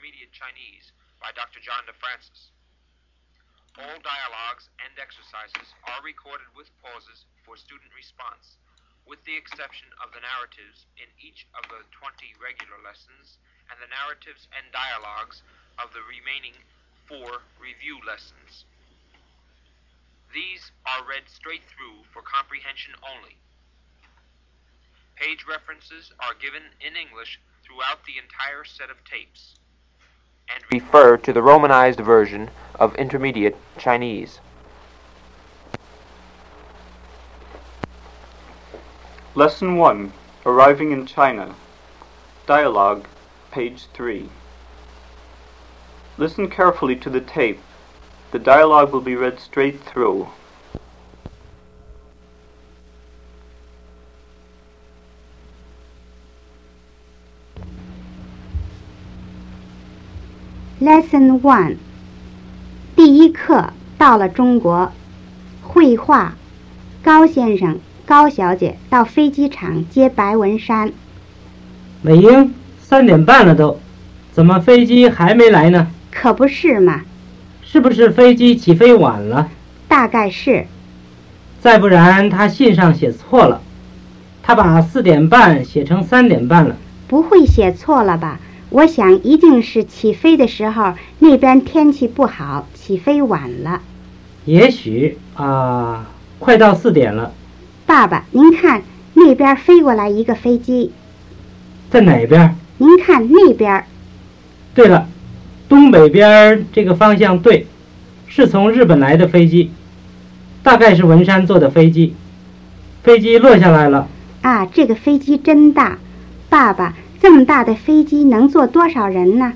[0.00, 1.60] Intermediate Chinese, by Dr.
[1.60, 2.56] John DeFrancis.
[3.76, 8.56] All dialogues and exercises are recorded with pauses for student response,
[9.04, 13.36] with the exception of the narratives in each of the 20 regular lessons
[13.68, 15.44] and the narratives and dialogues
[15.76, 16.56] of the remaining
[17.04, 18.64] four review lessons.
[20.32, 23.36] These are read straight through for comprehension only.
[25.20, 29.59] Page references are given in English throughout the entire set of tapes
[30.54, 34.40] and refer to the romanized version of intermediate Chinese.
[39.34, 40.12] Lesson 1
[40.46, 41.54] Arriving in China.
[42.46, 43.06] Dialogue,
[43.50, 44.28] page 3.
[46.18, 47.60] Listen carefully to the tape.
[48.32, 50.28] The dialogue will be read straight through.
[60.80, 61.76] Lesson One，
[62.96, 64.90] 第一课到了中国，
[65.60, 66.32] 绘画。
[67.02, 70.90] 高先生、高小姐到飞机场接白文山。
[72.00, 73.78] 美英，三点半了都，
[74.32, 75.88] 怎么飞机还没来呢？
[76.10, 77.02] 可不是嘛，
[77.62, 79.50] 是不是飞机起飞晚了？
[79.86, 80.66] 大概是。
[81.60, 83.60] 再不然他信上写错了，
[84.42, 86.74] 他把四点半写成三点半了。
[87.06, 88.40] 不会写错了吧？
[88.70, 93.82] 我想一定是起飞的时候那边天气不好，起飞晚了。
[94.44, 96.06] 也许啊，
[96.38, 97.32] 快到四点了，
[97.84, 98.82] 爸爸，您看
[99.14, 100.92] 那边飞过来一个飞机，
[101.90, 102.56] 在哪边？
[102.78, 103.84] 您看那边，
[104.74, 105.06] 对了，
[105.68, 107.66] 东北边这个方向对，
[108.26, 109.70] 是从日本来的飞机，
[110.62, 112.14] 大概是文山坐的飞机。
[113.02, 114.08] 飞机落下来了，
[114.42, 115.98] 啊，这个飞机真大，
[116.48, 119.52] 爸爸，这么大的飞机能坐多少人呢？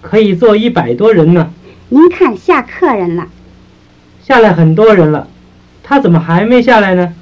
[0.00, 1.50] 可以坐一百多人呢。
[1.88, 3.26] 您看下客人了，
[4.22, 5.26] 下来很多人了，
[5.82, 7.12] 他怎么还没下来呢？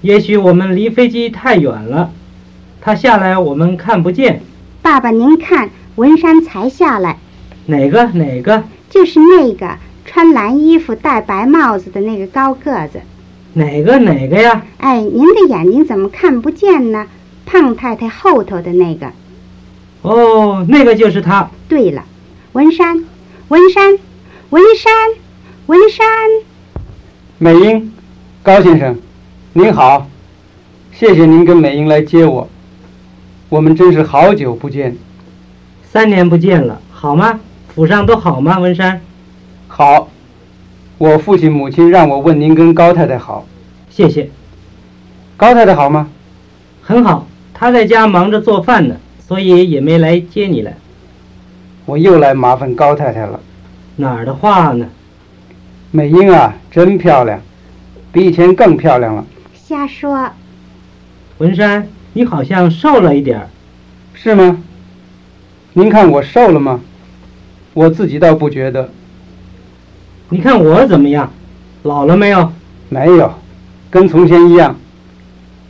[0.00, 2.10] 也许我们离飞机太远了，
[2.80, 4.40] 他下来我们看不见。
[4.80, 7.18] 爸爸，您看文山才下来，
[7.66, 13.02] 哪个哪个就是那个穿蓝衣服、戴白帽子的那个高个子。
[13.52, 14.64] 哪个哪个呀？
[14.78, 17.06] 哎，您的眼睛怎么看不见呢？
[17.44, 19.10] 胖太太后头的那个。
[20.02, 21.50] 哦，那个就是他。
[21.68, 22.04] 对了，
[22.52, 23.04] 文山，
[23.48, 23.98] 文山，
[24.50, 24.92] 文山，
[25.66, 26.06] 文山。
[27.38, 27.92] 美英，
[28.42, 28.98] 高先生，
[29.52, 30.08] 您好，
[30.92, 32.48] 谢谢您跟美英来接我，
[33.48, 34.96] 我们真是好久不见。
[35.84, 37.40] 三年不见了，好吗？
[37.74, 38.58] 府上都好吗？
[38.58, 39.00] 文山，
[39.68, 40.08] 好，
[40.98, 43.46] 我父亲母亲让我问您跟高太太好，
[43.88, 44.30] 谢谢，
[45.36, 46.08] 高太太好吗？
[46.82, 47.26] 很好。
[47.62, 50.74] 他在家忙着做饭呢，所以也没来接你来。
[51.86, 53.38] 我又来麻烦高太太了。
[53.94, 54.84] 哪儿的话呢？
[55.92, 57.40] 美英啊，真漂亮，
[58.10, 59.24] 比以前更漂亮了。
[59.54, 60.28] 瞎说，
[61.38, 63.48] 文山，你好像瘦了一点儿。
[64.12, 64.60] 是吗？
[65.74, 66.80] 您看我瘦了吗？
[67.74, 68.90] 我自己倒不觉得，
[70.30, 71.32] 你看我怎么样？
[71.84, 72.52] 老了没有？
[72.88, 73.32] 没有，
[73.88, 74.74] 跟从前一样。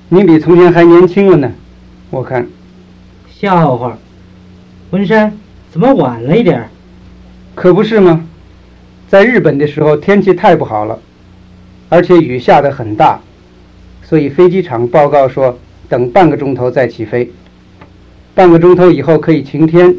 [0.09, 1.53] 您比从前还年轻了呢，
[2.13, 2.47] 我看。
[3.31, 3.97] 笑话。
[4.91, 5.35] 文山，
[5.71, 6.69] 怎么晚了一点儿？
[7.55, 8.27] 可不是吗？
[9.09, 10.99] 在日本的时候天气太不好了，
[11.89, 13.19] 而且雨下得很大，
[14.03, 15.59] 所以飞机场报告说
[15.89, 17.33] 等半个钟头再起飞。
[18.35, 19.97] 半个钟头以后可以晴天，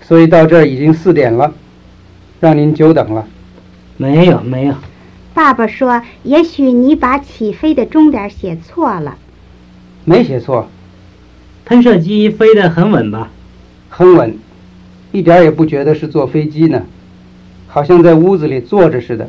[0.00, 1.52] 所以到这儿已经四点了，
[2.38, 3.26] 让您久等了。
[3.96, 4.74] 没有，没有。
[5.34, 9.16] 爸爸说，也许你把起飞的钟点写错了。
[10.04, 10.68] 没写错，
[11.68, 13.28] 喷射机飞得很稳吧？
[13.90, 14.38] 很稳，
[15.12, 16.84] 一点儿也不觉得是坐飞机呢，
[17.66, 19.28] 好像在屋子里坐着似的。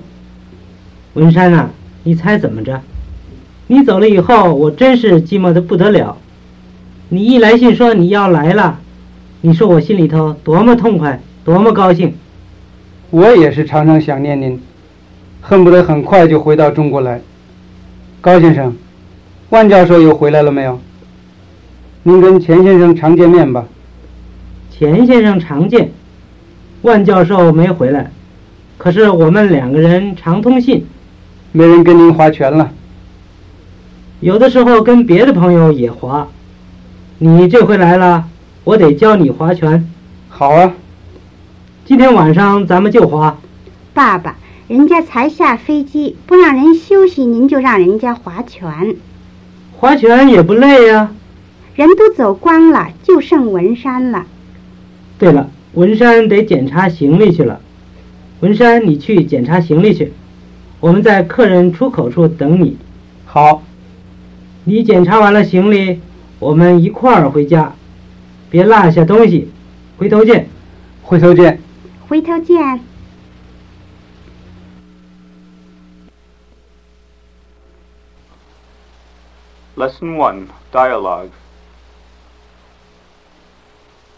[1.15, 1.69] 文山啊，
[2.03, 2.79] 你猜怎么着？
[3.67, 6.15] 你走了以后，我真是寂寞的不得了。
[7.09, 8.79] 你一来信说你要来了，
[9.41, 12.15] 你说我心里头多么痛快，多么高兴。
[13.09, 14.61] 我也是常常想念您，
[15.41, 17.19] 恨不得很快就回到中国来。
[18.21, 18.73] 高先生，
[19.49, 20.79] 万教授又回来了没有？
[22.09, 23.65] 您跟钱先生常见面吧？
[24.71, 25.91] 钱先生常见，
[26.81, 28.09] 万教授没回来，
[28.79, 30.87] 可是我们两个人常通信，
[31.51, 32.71] 没人跟您划拳了。
[34.21, 36.27] 有的时候跟别的朋友也划。
[37.19, 38.25] 你这回来了，
[38.63, 39.87] 我得教你划拳。
[40.29, 40.73] 好啊，
[41.85, 43.37] 今天晚上咱们就划。
[43.93, 44.35] 爸爸，
[44.67, 48.95] 人家才下飞机，不让人休息，您就让人家划拳。
[49.77, 51.11] 划拳也不累呀、
[51.79, 54.25] 人都走光了，就剩文山了。
[55.17, 57.61] 对了，文山得检查行李去了。
[58.41, 60.11] 文山，你去检查行李去，
[60.81, 62.75] 我们在客人出口处等你。
[63.25, 63.63] 好，
[64.65, 66.01] 你检查完了行李，
[66.39, 67.73] 我们一块儿回家，
[68.49, 69.47] 别落下东西。
[69.97, 70.49] 回头见。
[71.01, 71.61] 回头见。
[72.09, 72.81] 回头见。
[79.77, 80.41] Lesson 1
[80.73, 81.29] Dialogue.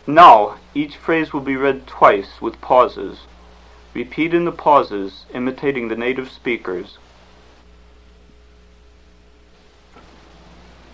[0.06, 3.26] Now, each phrase will be read twice with pauses.
[3.93, 6.98] Repeat in the pauses, imitating the native speakers.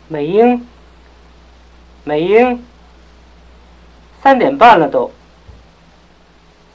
[0.08, 0.66] 美英，
[2.04, 2.64] 美英，
[4.22, 5.10] 三点半了都，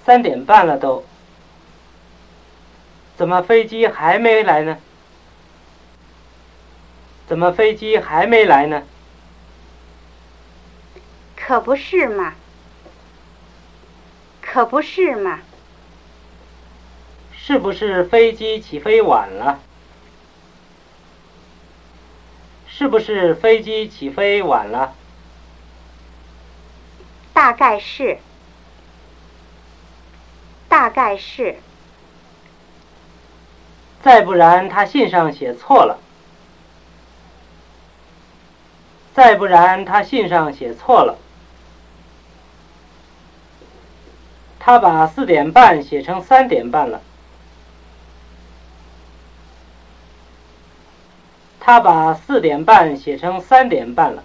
[0.06, 1.03] 三点半了都，
[3.15, 4.77] 怎么飞机还没来呢？
[7.27, 8.83] 怎么飞机还没来呢？
[11.52, 12.32] 可不是嘛，
[14.40, 15.40] 可不是嘛，
[17.37, 19.60] 是不是飞机起飞晚了？
[22.66, 24.94] 是不是飞机起飞晚了？
[27.34, 28.16] 大概是，
[30.70, 31.58] 大概是，
[34.02, 35.99] 再不然他信上写错了。
[39.12, 41.19] 再不然他信上写错了。
[44.64, 47.00] 他把四点半写成三点半了。
[51.59, 54.23] 他把四点半写成三点半了。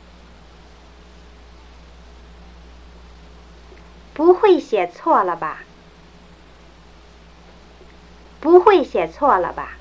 [4.13, 5.63] 不会写错了吧？
[8.39, 9.71] 不会写错了吧？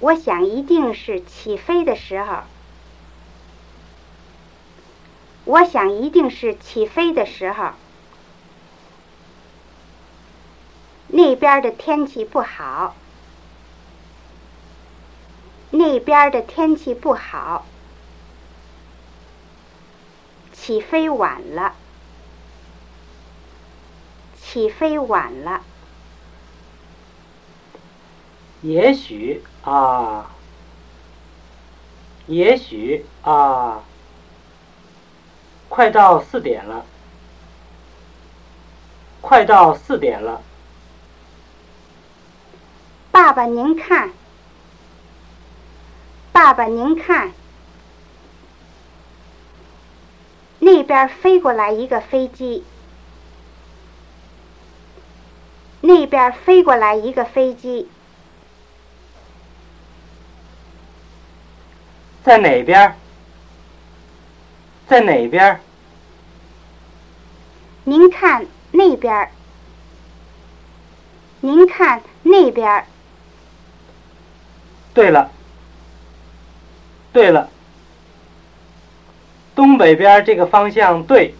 [0.00, 2.38] 我想一定是起飞的时候。
[5.48, 7.70] 我想一定是起飞的时候。
[11.06, 12.94] 那边的天气不好。
[15.70, 17.64] 那边的天气不好。
[20.52, 21.72] 起飞晚了。
[24.38, 25.62] 起飞晚了。
[28.60, 30.30] 也许啊，
[32.26, 33.82] 也许啊，
[35.68, 36.84] 快到四点了，
[39.20, 40.42] 快到四点了。
[43.10, 44.10] 爸爸，您看，
[46.32, 47.32] 爸爸，您看，
[50.58, 52.64] 那边飞过来一个飞机，
[55.80, 57.88] 那边飞过来一个飞机。
[62.24, 62.96] 在哪边？
[64.88, 65.60] 在哪边？
[67.84, 69.30] 您看那边。
[71.40, 72.86] 您看那边。
[74.94, 75.30] 对了，
[77.12, 77.50] 对了，
[79.54, 81.34] 东北边这个方向对，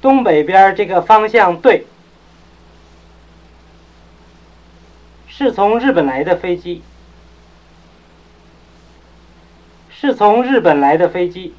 [0.00, 1.86] 东北边这个方向对，
[5.28, 6.82] 是从日本来的飞机。
[9.98, 11.54] 是从日本来的飞机，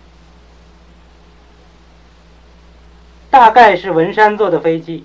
[3.31, 5.03] 大概是文山坐的飞机，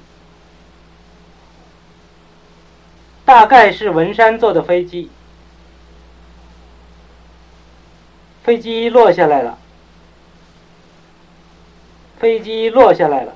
[3.25, 5.11] 大概是文山坐的飞机。
[8.45, 9.59] 飞机落下来了，
[12.19, 13.35] 飞机落下来了。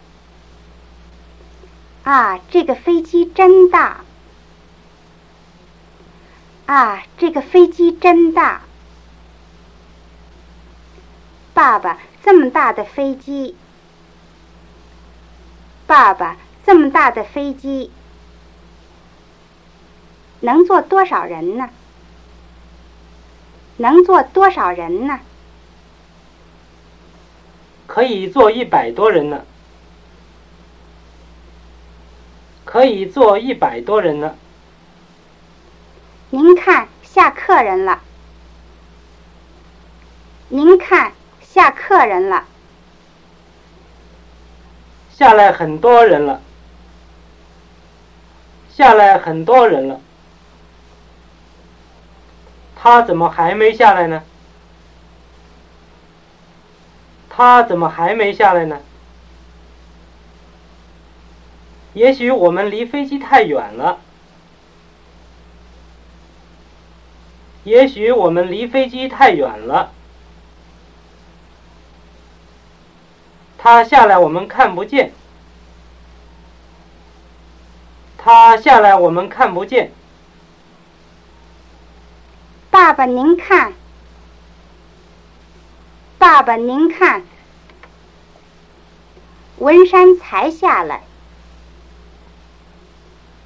[2.02, 4.04] 啊，这个飞机真大！
[6.66, 8.62] 啊，这个飞机真大！
[11.56, 13.56] 爸爸，这么大的飞机！
[15.86, 16.36] 爸爸，
[16.66, 17.90] 这么大的飞机，
[20.40, 21.70] 能坐多少人呢？
[23.78, 25.18] 能坐多少人呢？
[27.86, 29.42] 可以坐一百多人呢。
[32.66, 34.36] 可以坐一百多人呢。
[36.28, 38.02] 您看，下客人了。
[40.50, 41.14] 您看。
[41.56, 42.44] 下客人了，
[45.10, 46.42] 下来很多人了，
[48.68, 49.98] 下来很多人了。
[52.76, 54.22] 他怎么还没下来呢？
[57.30, 58.82] 他怎么还没下来呢？
[61.94, 64.00] 也许我们离飞机太远了。
[67.64, 69.95] 也许我们离飞机太远了。
[73.66, 75.10] 他下来我们看不见。
[78.16, 79.90] 他下来我们看不见。
[82.70, 83.72] 爸爸您看，
[86.16, 87.24] 爸爸您看，
[89.58, 91.02] 文山才下来，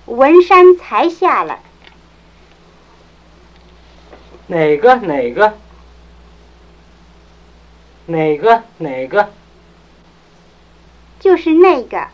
[0.05, 1.61] 文山才下来，
[4.49, 5.57] 哪个哪个？
[8.05, 9.31] 哪个哪个？
[11.21, 12.09] 就是那个，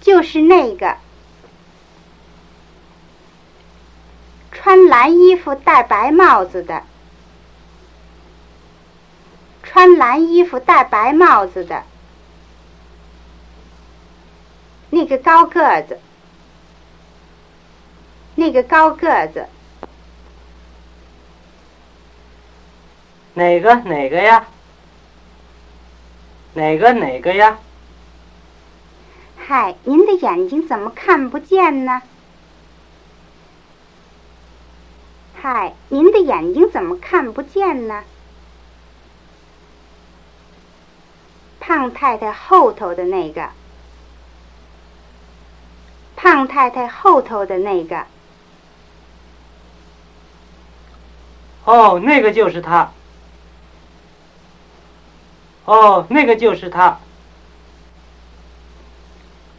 [0.00, 0.96] 就是那个，
[4.50, 6.82] 穿蓝衣服戴白帽子的，
[9.62, 11.84] 穿蓝衣服戴白帽子的，
[14.90, 16.00] 那个高个子，
[18.34, 19.48] 那个高个子，
[23.34, 24.44] 哪个哪个呀？
[26.54, 27.58] 哪个哪个呀？
[29.36, 32.00] 嗨，您的眼睛怎么看不见呢？
[35.34, 38.04] 嗨，您的眼睛怎么看不见呢？
[41.58, 43.50] 胖太太后头的那个，
[46.14, 48.06] 胖太太后头的那个，
[51.64, 52.92] 哦，那个就是他。
[55.64, 56.98] 哦，那个就是他。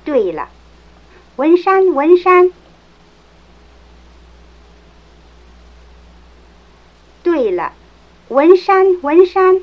[0.03, 0.49] 对了，
[1.35, 2.51] 文山，文山。
[7.23, 7.73] 对了，
[8.27, 9.61] 文山，文山。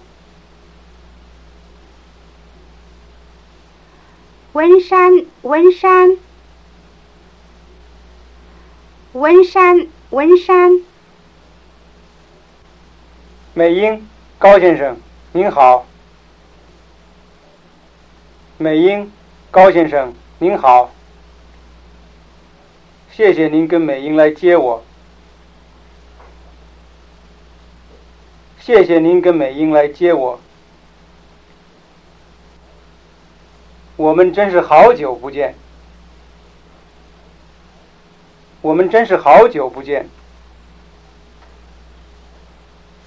[4.53, 6.19] 文山，文山。
[9.13, 10.83] 文山，文山。
[13.55, 14.09] 美英，
[14.39, 14.97] 高先生，
[15.33, 15.87] 您好。
[18.63, 19.11] 美英，
[19.51, 20.89] 高先生，您好。
[23.11, 24.85] 谢谢您跟美英来接我。
[28.61, 30.39] 谢谢您跟美英来接我。
[33.97, 35.57] 我们真是好久不见。
[38.61, 40.09] 我们真是好久不见。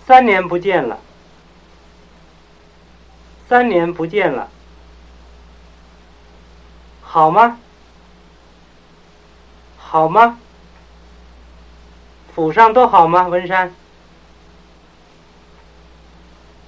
[0.05, 0.99] 三年不见了。
[3.47, 4.49] 三年不见了。
[7.15, 7.57] 好吗？
[9.77, 10.37] 好吗？
[12.35, 13.29] 府上都好吗？
[13.29, 13.73] 文山。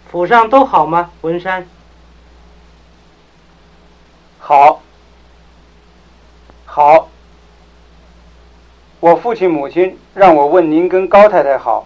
[0.10, 1.12] 府上都好吗？
[1.20, 1.68] 文山。
[4.40, 4.82] 好。
[6.66, 7.10] 好。
[9.02, 11.86] 我父亲母亲让我问您跟高太太好。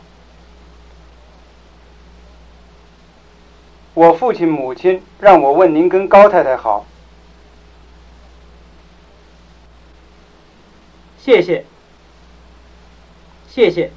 [3.95, 6.85] 我父亲母亲让我问您跟高太太好。
[11.23, 11.63] 谢谢，
[13.47, 13.91] 谢谢。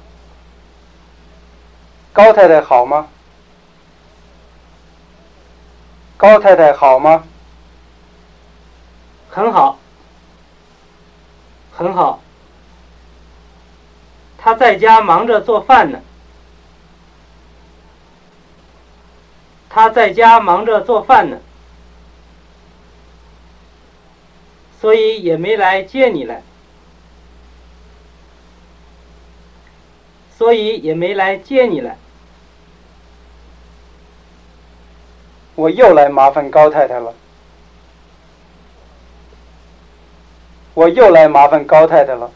[2.13, 3.07] 高太太好吗？
[6.17, 7.23] 高太太好吗？
[9.29, 9.79] 很好，
[11.73, 12.21] 很好。
[14.37, 15.99] 他在家忙着做饭呢。
[19.67, 21.37] 他在家忙着做饭呢，
[24.79, 26.41] 所以也没来接你来。
[30.37, 31.97] 所以也没来接你来。
[35.55, 37.13] 我又来麻烦高太太了。
[40.73, 42.29] 我又来麻烦高太太了。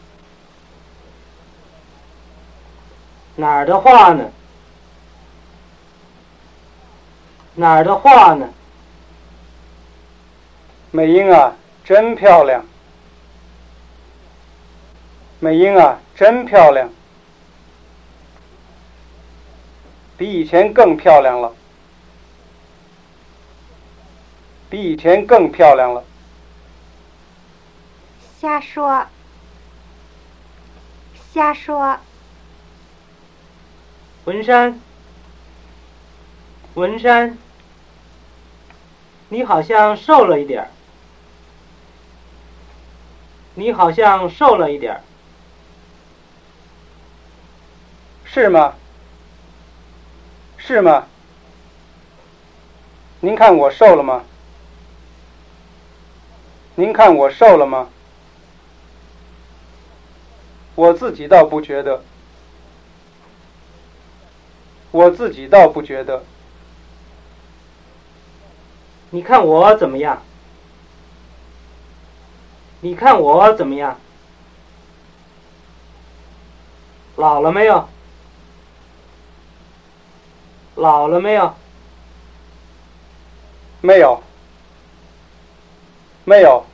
[3.36, 4.30] 哪儿的话呢？
[7.54, 8.48] 哪儿的话呢？
[10.90, 11.54] 美英啊，
[11.84, 12.64] 真漂亮。
[15.38, 16.88] 美英啊，真漂亮。
[20.20, 21.50] 比以前更漂亮了，
[24.68, 26.04] 比以前更漂亮了。
[28.38, 29.06] 瞎说，
[31.32, 31.98] 瞎说。
[34.26, 34.78] 文山，
[36.74, 37.38] 文山，
[39.30, 40.68] 你好像瘦了一点儿，
[43.54, 45.00] 你好像瘦了一点儿，
[48.26, 48.74] 是吗？
[50.62, 51.06] 是吗？
[53.20, 54.24] 您看我瘦了吗？
[56.74, 57.88] 您看我瘦了吗？
[60.74, 62.02] 我自己倒不觉得，
[64.90, 66.22] 我自己倒不觉得，
[69.10, 70.22] 你看我怎么样？
[72.80, 73.98] 你看我怎么样？
[77.16, 77.88] 老了没有？
[80.74, 81.54] 老了没有？
[83.82, 84.22] 没有，
[86.24, 86.64] 没有，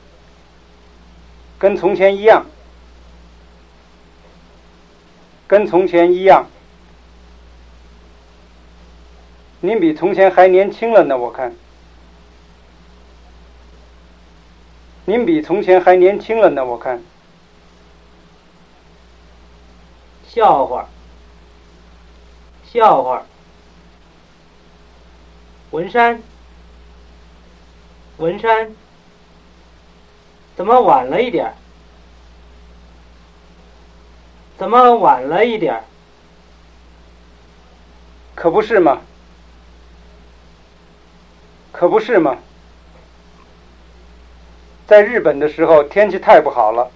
[1.57, 2.45] 跟从前一样，
[5.47, 6.45] 跟从前一样。
[9.61, 11.55] 您比从前还年轻了呢，我看。
[15.05, 17.01] 您比从前还年轻了呢，我看。
[20.27, 20.89] 笑话，
[22.65, 23.25] 笑话。
[25.77, 26.19] 文山，
[28.17, 28.71] 文山，
[30.55, 31.53] 怎么晚了一点儿？
[34.57, 35.83] 怎么晚了一点儿？
[38.33, 39.01] 可不是吗，
[41.71, 42.39] 可不是吗。
[44.87, 46.89] 在日本的时候天气太不好了，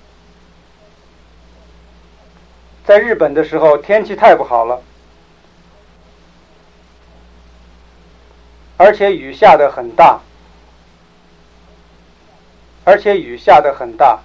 [2.84, 4.82] 在日本的时候天气太不好了，
[8.84, 10.20] 而且雨下的很大，
[12.84, 14.22] 而且雨下的很大，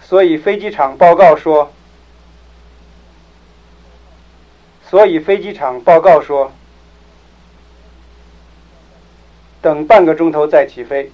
[0.00, 1.70] 所以飞机场报告说，
[4.88, 6.50] 所以飞机场报告说。
[9.60, 11.12] 等半个钟头再起飞。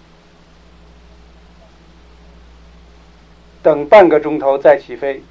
[3.64, 5.24] 等半个钟头再起飞。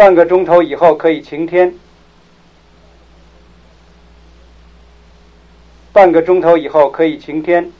[0.00, 1.74] 半个钟头以后可以晴天。
[5.92, 7.70] 半个钟头以后可以晴天。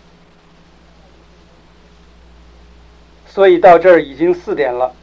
[3.27, 4.95] 所以到这儿已经四点了。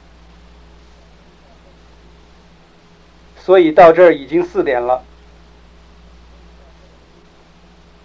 [3.40, 5.04] 所以到这儿已经四点了。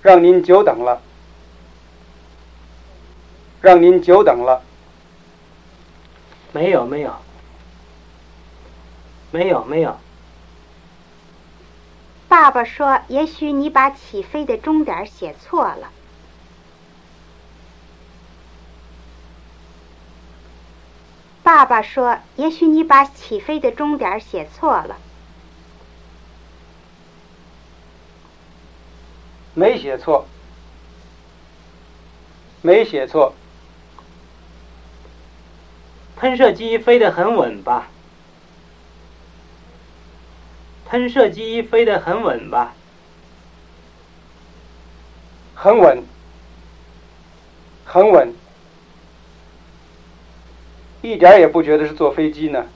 [0.01, 1.03] 让您久等了，
[3.61, 4.63] 让您久等了。
[6.53, 7.15] 没有，没有，
[9.33, 9.99] 没有，没有。
[12.29, 15.91] 爸爸说：“也许你把起飞的终点写错了。”
[21.43, 24.97] 爸爸说：“也许你把起飞的终点写错了。”
[29.55, 30.27] 没写错，
[32.63, 33.35] 没写错。
[36.17, 37.89] 喷射机飞得很稳吧？
[40.93, 42.75] 喷射机飞得很稳吧？
[45.55, 46.03] 很稳，
[47.87, 48.31] 很稳，
[51.01, 52.67] 一点也不觉得是坐飞机呢，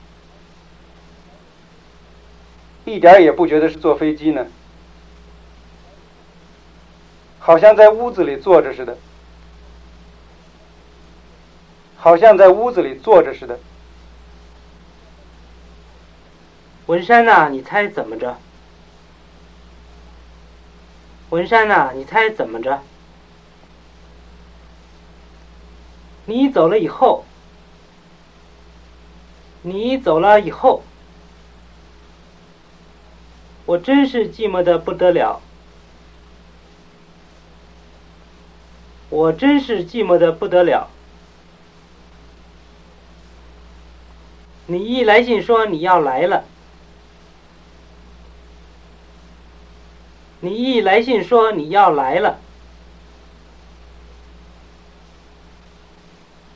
[2.85, 4.47] 一点也不觉得是坐飞机呢。
[7.37, 8.97] 好像在屋子里坐着似的，
[11.95, 13.59] 好像在屋子里坐着似的。
[16.87, 18.37] 文山呐，你猜怎么着？
[21.29, 22.81] 文山呐，你猜怎么着？
[26.25, 27.25] 你走了以后，
[29.63, 30.83] 你走了以后，
[33.65, 35.41] 我真是寂寞的不得了。
[39.09, 40.89] 我真是寂寞的不得了。
[44.67, 46.43] 你一来信说你要来了，
[50.47, 52.39] 你一来信说你要来了，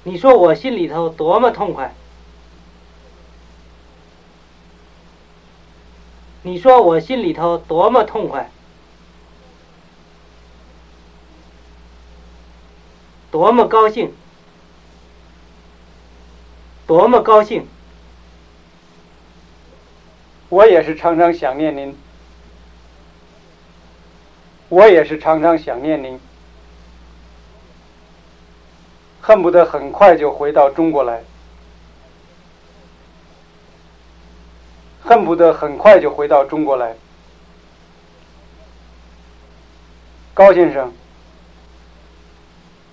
[0.04, 1.94] 你说我心里头多么痛快！
[6.44, 8.50] 你说我心里头多么痛快！
[13.30, 14.14] 多么高兴！
[16.88, 17.68] 多么高兴！
[20.48, 21.94] 我也是常常想念您，
[24.72, 26.18] 我也是常常想念您，
[29.20, 31.22] 恨不得很快就回到中国来，
[35.04, 36.96] 恨不得很快就回到中国来，
[40.34, 40.90] 高先生。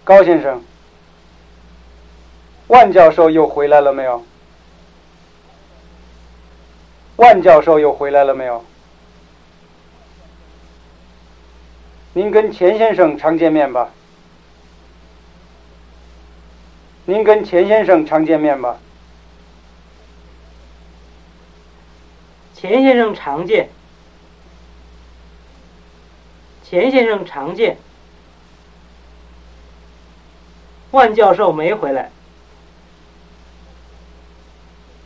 [0.02, 0.60] 高先生，
[2.66, 4.24] 万教授又回来了没有？
[7.14, 8.64] 万教授又回来了没有？
[12.18, 13.90] 您跟钱先生常见面吧？
[17.04, 18.76] 您跟钱先生常见面吧？
[22.56, 23.70] 钱先生常见。
[26.64, 27.76] 钱先生常见。
[30.90, 32.10] 万教授没回来。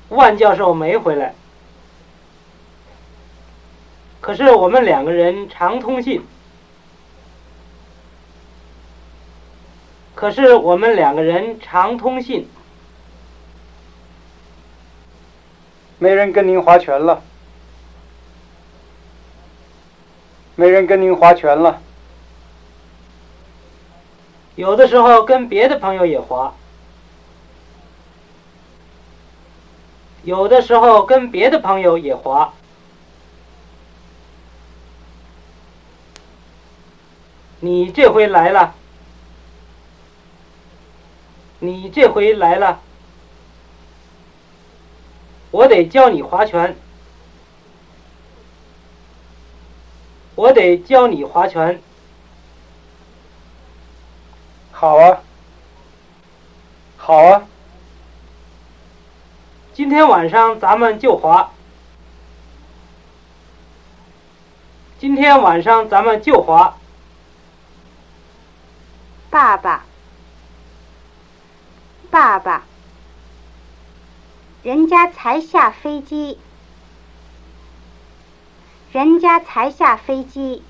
[0.08, 1.34] 万教授没回来。
[4.22, 6.22] 可是我们两个人常通信。
[10.22, 12.48] 可是我们两个人常通信。
[15.98, 17.20] 没人跟您划拳了。
[20.54, 21.82] 没人跟您划拳了。
[24.54, 26.54] 有的时候跟别的朋友也划。
[30.22, 32.54] 有的时候跟别的朋友也划。
[37.58, 38.76] 你这回来了。
[41.64, 42.80] 你这回来了。
[45.52, 46.76] 我得教你划拳。
[50.34, 51.80] 我得教你划拳。
[54.72, 55.22] 好啊，
[56.96, 57.46] 好啊。
[59.72, 61.52] 今天晚上咱们就划。
[64.98, 66.76] 今天晚上咱们就划。
[69.30, 69.86] 爸爸，
[72.12, 72.64] 爸爸，
[74.62, 76.36] 人家才下飞机。
[78.92, 80.62] 人家才下飞机，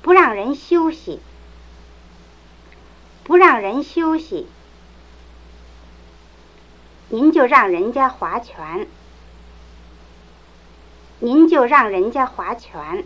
[0.00, 1.18] 不让人休息，
[3.24, 4.46] 不让人休息，
[7.08, 8.86] 您就让人家划拳，
[11.18, 13.04] 您就让人家划拳，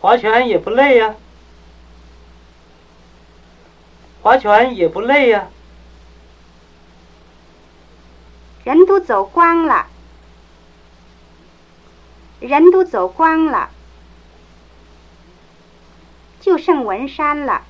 [0.00, 1.16] 划拳也不累呀，
[4.28, 5.48] 划拳也不累呀，
[8.62, 9.86] 人都走光了。
[12.38, 13.70] 人都走光了，
[16.42, 17.62] 就剩文山了，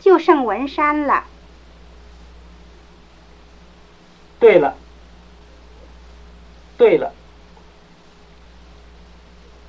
[0.00, 1.22] 就剩文山了。
[4.40, 4.76] 对了，
[6.76, 7.14] 对了，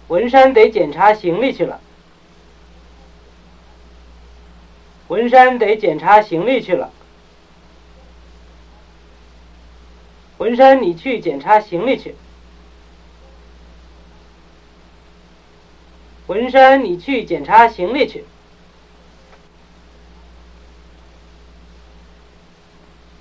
[0.07, 1.79] 文山得检查行李去了，
[5.13, 6.91] 文山得检查行李去了，
[10.39, 12.15] 文山，你去检查行李去。
[16.25, 18.25] 文山，你去检查行李去。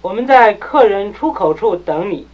[0.00, 2.26] 我们在客人出口处等你。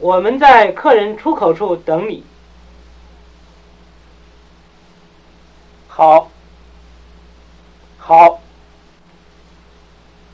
[0.00, 2.24] 我们在客人出口处等你。
[5.96, 6.30] 好，
[7.96, 8.42] 好。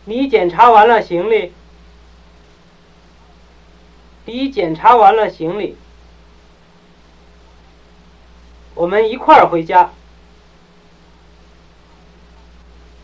[0.07, 1.53] 你检查完了行李。
[4.25, 5.77] 你检查完了行李。
[8.75, 9.93] 我们一块儿回家。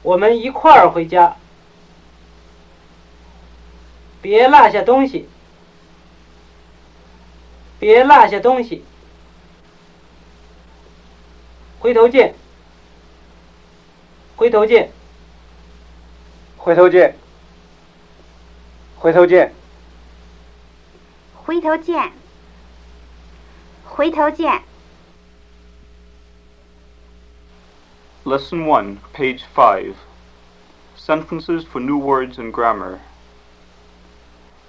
[0.02, 1.36] 我们一块儿回家。
[4.20, 5.28] 别落下东西。
[7.78, 8.84] 别落下东西。
[11.78, 12.34] 回头见。
[14.37, 14.91] 回头见。
[16.57, 17.15] 回头见。
[18.97, 19.53] 回头见。
[21.35, 22.11] 回头见。
[23.85, 24.63] 回头见。
[28.25, 29.95] Lesson 1, page 5.
[30.95, 33.01] Sentences for new words and grammar.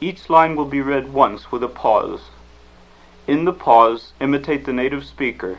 [0.01, 2.31] Each line will be read once with a pause.
[3.29, 5.59] In the pause, imitate the native speaker.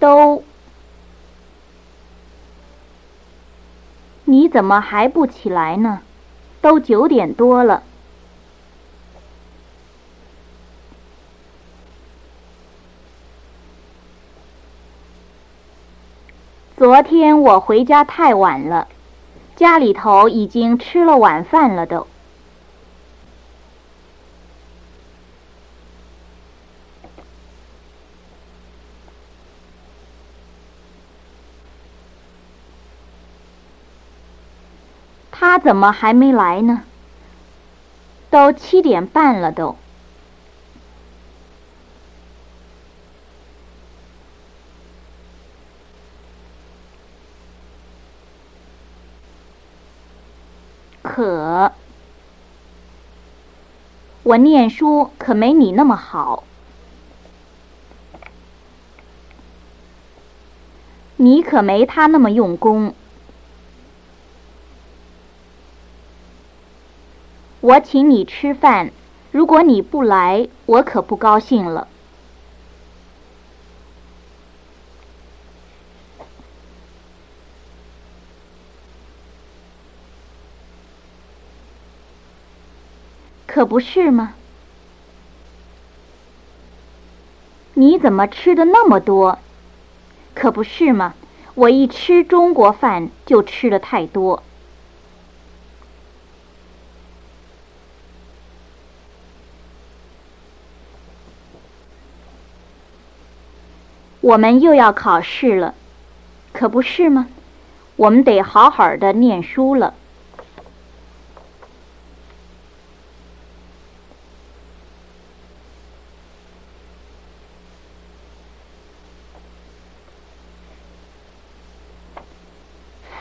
[0.00, 0.42] 都，
[4.24, 6.00] 你怎么还不起来呢？
[6.62, 7.82] 都九点多了。
[16.76, 18.88] 昨天我回家太晚了，
[19.54, 22.06] 家里头已经吃了晚饭了都。
[35.40, 36.82] 他怎么还没来呢？
[38.28, 39.74] 都七点半了都。
[51.00, 51.72] 可，
[54.22, 56.44] 我念书可没你那么好。
[61.16, 62.94] 你可没他那么用功。
[67.62, 68.90] 我请你吃饭，
[69.30, 71.88] 如果你不来，我可不高兴了。
[83.46, 84.34] 可不是吗？
[87.74, 89.38] 你怎么吃的那么多？
[90.34, 91.14] 可不是吗？
[91.54, 94.42] 我一吃中国饭就吃的太多。
[104.30, 105.74] 我们又要考试了，
[106.52, 107.26] 可不是吗？
[107.96, 109.92] 我们得好好的念书了。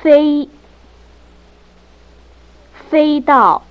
[0.03, 0.47] 飞，
[2.91, 3.63] 飞到，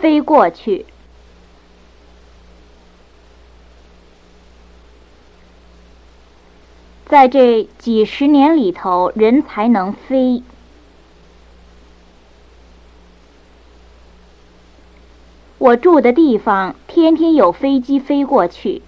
[0.00, 0.84] 飞过去。
[7.10, 10.44] 在这几十年里头，人才能飞。
[15.58, 18.80] 我住的地方天天有飞机飞过去。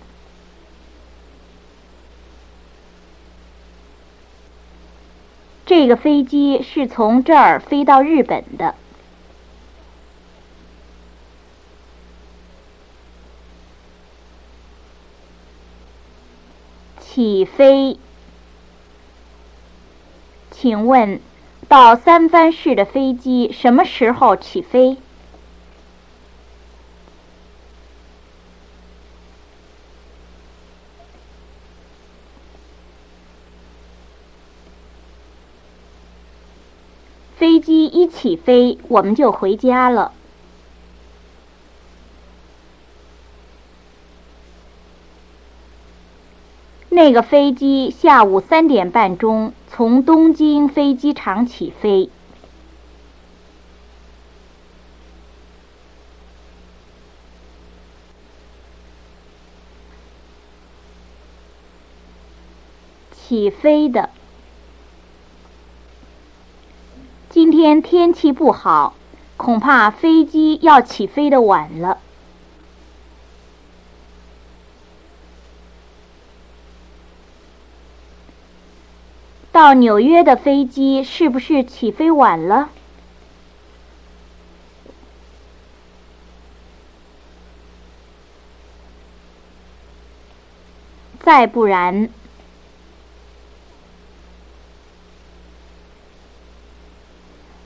[5.67, 8.77] 这个飞机是从这儿飞到日本的。
[17.01, 17.99] 起飞。
[20.63, 21.21] 请问，
[21.67, 24.97] 到三藩市的飞机什么时候起飞？
[37.37, 40.13] 飞机一起飞，我们就回家了。
[46.89, 52.11] 那个飞机下午三点半钟从东京飞机场起飞。
[63.17, 64.11] 起飞的。
[67.31, 68.95] 今天天气不好，
[69.39, 72.02] 恐怕飞机要起飞的晚了。
[79.63, 82.71] 到纽约的飞机是不是起飞晚了？
[91.21, 92.09] 再不然，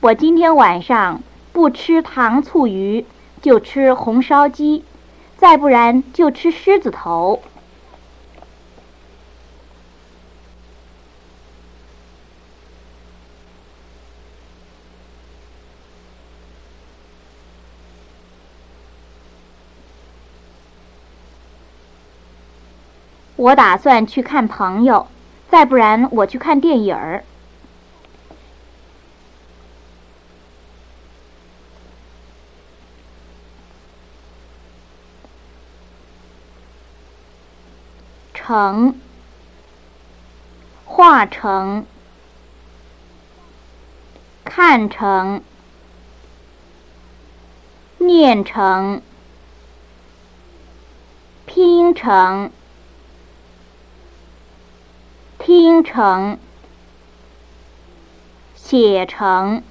[0.01, 3.07] 我今天晚上不吃糖醋鱼，
[3.41, 4.83] 就吃红烧鸡；
[5.35, 7.41] 再不然就吃狮子头。
[23.37, 25.07] 我打算去看朋友，
[25.47, 27.23] 再不然我去看电影儿。
[38.33, 38.99] 成，
[40.85, 41.85] 化成，
[44.43, 45.43] 看成，
[47.99, 49.01] 念成，
[51.45, 52.49] 拼成。
[55.47, 56.37] 听成，
[58.53, 59.63] 写成。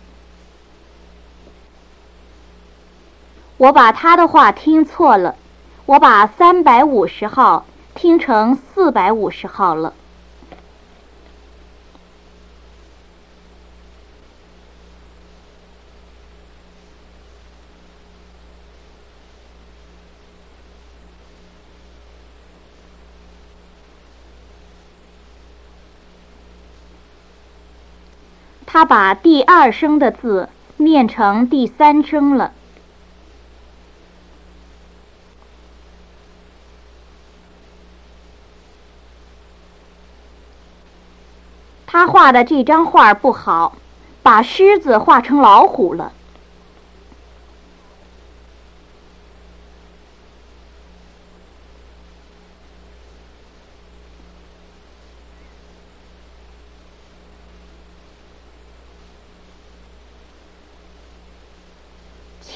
[3.59, 5.37] 我把他的话听错了，
[5.85, 9.93] 我把三百五十号听成四百五十号了。
[28.77, 32.53] 他把第二声的字念成第三声了。
[41.87, 43.79] 他画的这张画不好，
[44.23, 46.13] 把狮子画成老虎了。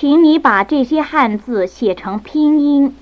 [0.01, 2.97] 请你把这些汉字写成拼音。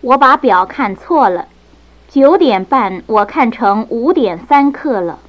[0.00, 1.46] 我把表看错了，
[2.08, 5.20] 九点半我看成五点三刻了。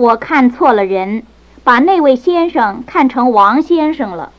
[0.00, 1.24] 我看错了人，
[1.62, 4.32] 把那位先生看成王先生了。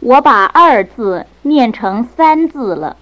[0.00, 2.96] 我把“二”字念成“三”字了。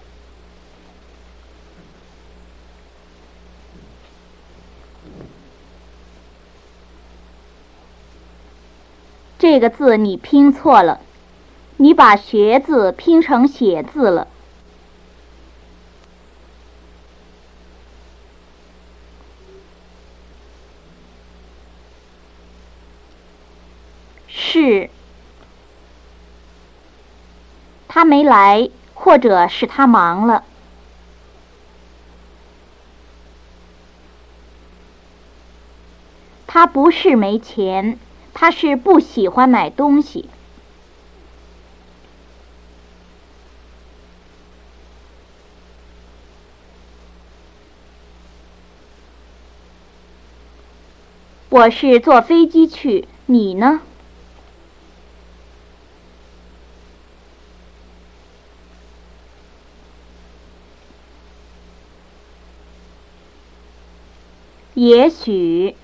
[9.49, 11.01] 这个字你拼错了，
[11.77, 14.27] 你把“学”字拼成“写”字了。
[24.27, 24.91] 是。
[27.87, 30.43] 他没来，或者是他忙了。
[36.49, 37.97] 他不是没钱，
[38.39, 40.29] 他是不喜欢买东西。
[51.49, 53.81] 我是坐飞机去，你呢？
[64.75, 65.75] 也许，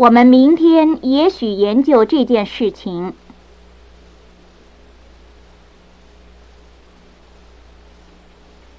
[0.00, 3.12] 我们明天也许研究这件事情。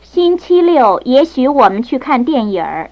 [0.01, 2.89] 星期六，也许我们去看电影儿。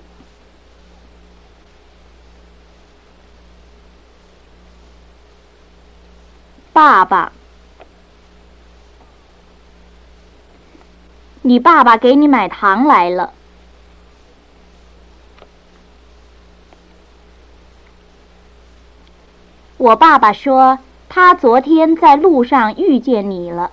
[6.72, 7.32] 爸爸。
[11.42, 13.34] 你爸爸给你买糖来了。
[19.80, 23.72] 我爸爸说，他昨天在路上遇见你了。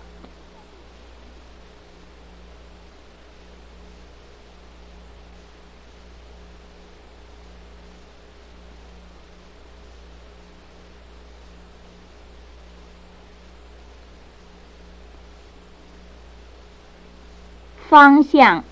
[17.88, 18.62] 方向，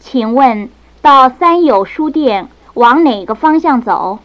[0.00, 0.68] 请问
[1.00, 4.18] 到三友书店往哪个方向走？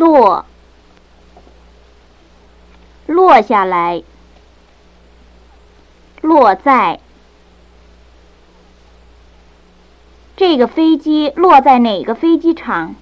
[0.00, 0.46] 落，
[3.04, 4.02] 落下来，
[6.22, 7.00] 落在。
[10.38, 12.94] 这个飞机落在哪个飞机场？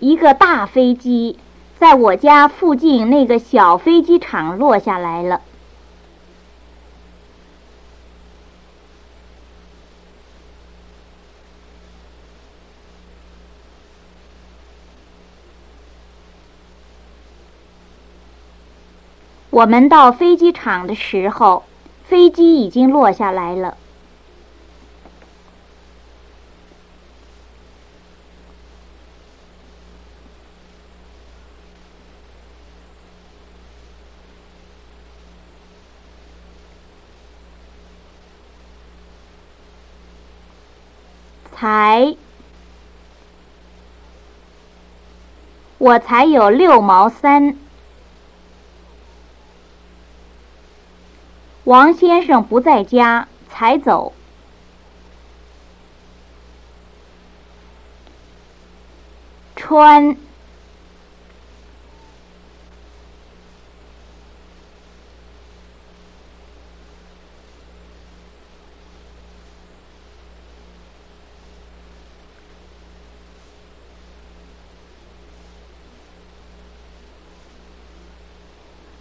[0.00, 1.38] 一个大飞机
[1.76, 5.42] 在我家附近那个小飞机场落下来了。
[19.56, 21.64] 我们到飞机场的时候，
[22.04, 23.78] 飞机已经落下来了。
[41.50, 42.14] 才，
[45.78, 47.56] 我才有六毛三。
[51.66, 54.12] 王先生不在家，才走。
[59.56, 60.16] 穿，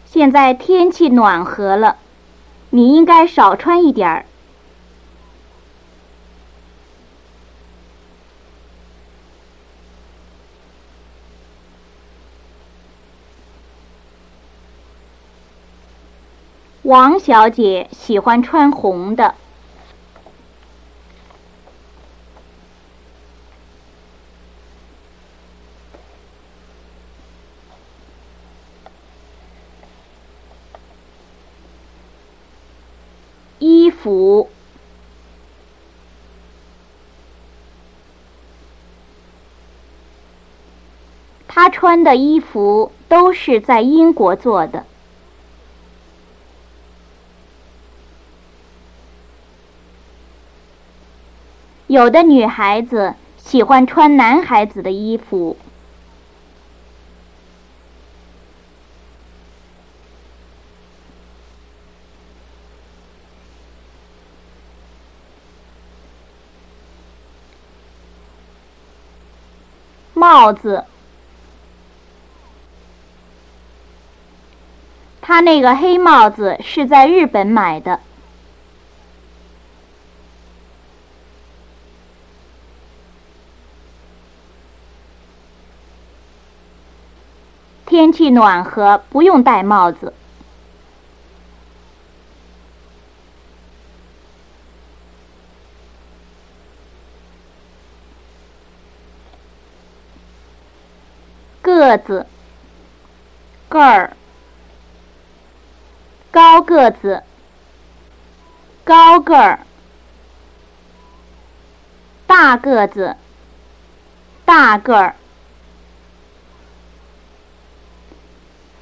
[0.07, 1.97] 现在天气暖和了，
[2.69, 4.25] 你应该少穿一点儿。
[16.83, 19.33] 王小姐喜欢穿红的。
[34.05, 34.47] 服，
[41.47, 44.85] 他穿的衣服都是在英国做的。
[51.87, 55.57] 有的女孩子喜欢穿男孩子的衣服。
[70.25, 70.85] 帽子，
[75.21, 77.99] 他那个黑帽子是在日本买的。
[87.85, 90.11] 天气暖和，不用戴帽子。
[101.85, 102.25] 个子，
[103.69, 104.17] 个儿，
[106.31, 107.21] 高个子，
[108.83, 109.59] 高个儿，
[112.25, 113.15] 大个子，
[114.43, 115.15] 大个儿。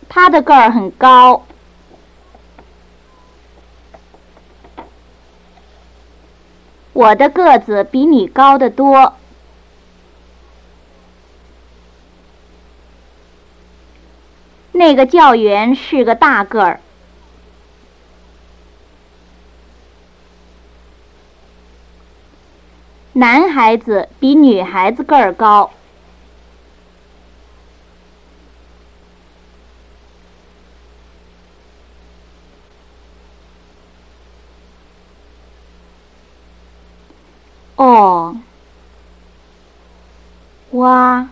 [0.07, 1.45] 他的个儿很高，
[6.93, 9.15] 我的个子比你高得多。
[14.73, 16.79] 那个教员是个大个儿，
[23.13, 25.71] 男孩子比女孩子个儿高。
[37.75, 38.35] 哦，
[40.71, 41.27] 哇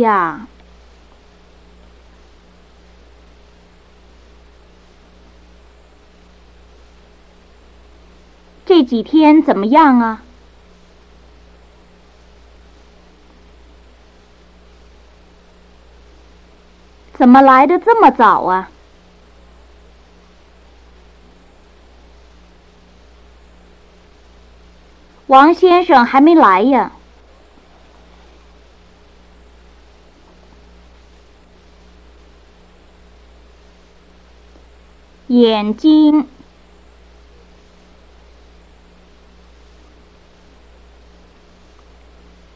[0.00, 0.46] 呀，
[8.66, 10.22] 这几天怎么样啊？
[17.14, 18.70] 怎么来的这么早啊？
[25.28, 26.92] 王先生还没来呀。
[35.36, 36.26] 眼睛，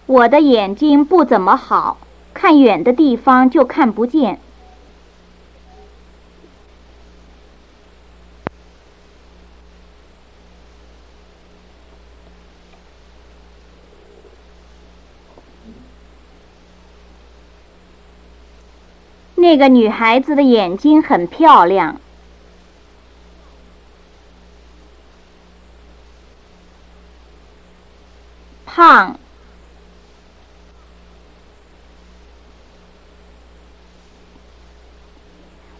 [0.06, 1.98] 我的眼睛不怎么好，
[2.32, 4.40] 看远的地方就看不见。
[19.34, 22.00] 那个女孩子的眼睛很漂亮，
[28.80, 29.18] 胖，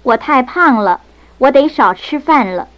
[0.03, 1.01] 我太胖了，
[1.38, 2.68] 我得少吃饭了。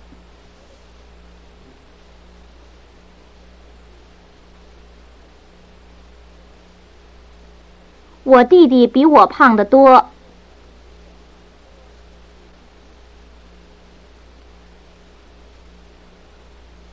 [8.22, 10.08] 我弟弟比我胖得多。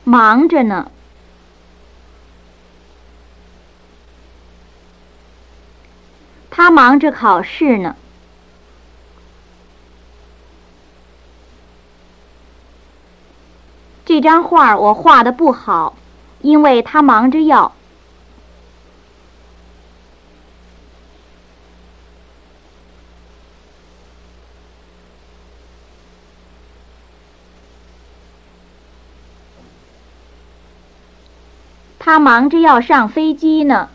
[0.02, 0.90] 忙着呢，
[6.50, 7.96] 他忙着考试呢。
[14.04, 15.96] 这张画我画的不好，
[16.40, 17.72] 因为他忙着要。
[32.00, 33.88] 他忙着要上飞机呢。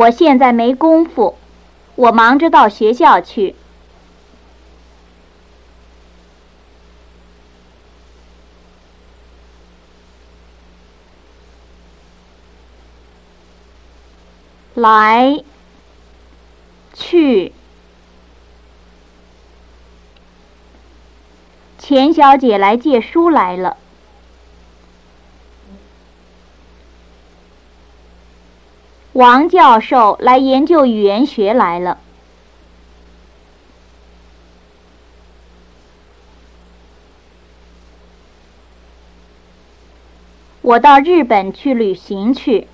[0.00, 1.36] 我现在没工夫，
[1.94, 3.54] 我忙着到学校去。
[14.72, 15.44] 来，
[16.94, 17.52] 去。
[21.78, 23.76] 钱小姐来借书来了。
[29.20, 31.98] 王教授来研究语言学来了。
[40.62, 42.66] 我到日本去旅行去。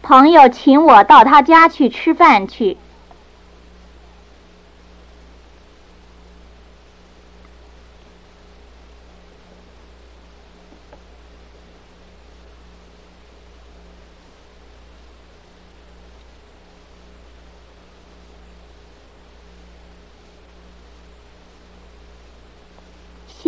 [0.00, 2.78] 朋友请我到他家去吃饭去。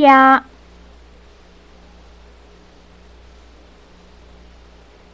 [0.02, 0.44] 家。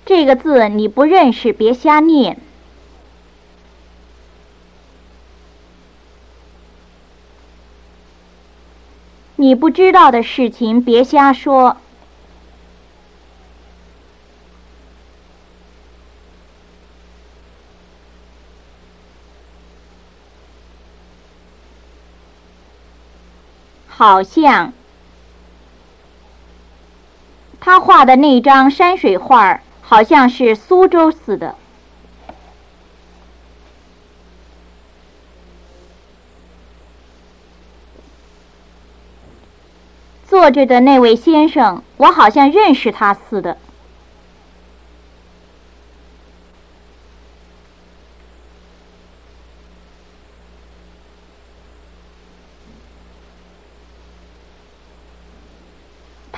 [0.06, 2.40] 这个字你不认识，别瞎念。
[9.36, 11.76] 你不知道的事情，别瞎说。
[23.86, 24.72] 好像
[27.68, 31.54] 他画的那张山水画好像是苏州似的。
[40.26, 43.58] 坐着的那位先生，我好像认识他似的。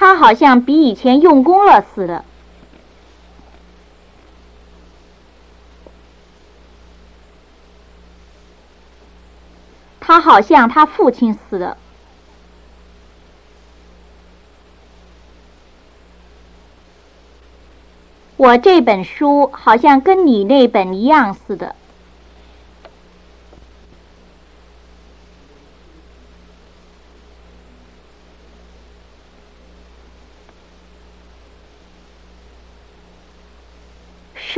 [0.00, 2.24] 他好像比以前用功了似的。
[10.00, 11.76] 他好像他父亲似的。
[18.38, 21.76] 我这本书好像跟你那本一样似的。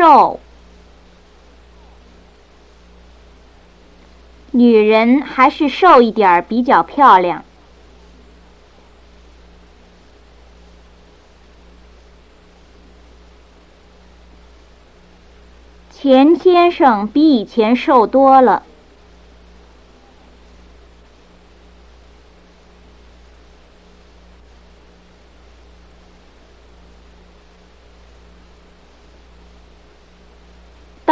[0.02, 0.40] 瘦，
[4.50, 7.44] 女人还是瘦一点比较漂亮。
[15.92, 18.64] 钱先生比以前瘦多了。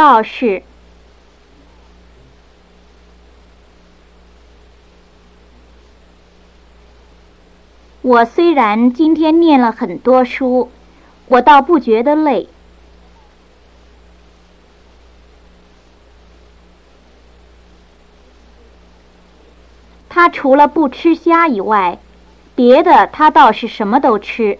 [0.01, 0.63] 倒是，
[8.01, 10.71] 我虽然今天念了很多书，
[11.27, 12.49] 我倒不觉得累。
[20.09, 21.99] 他除了不吃虾以外，
[22.55, 24.57] 别的他倒是什么都吃。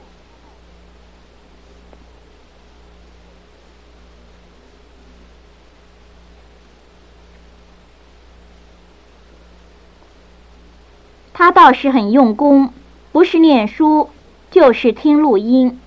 [11.43, 12.71] 他倒是很用功，
[13.11, 14.11] 不是念书，
[14.51, 15.79] 就是听录音。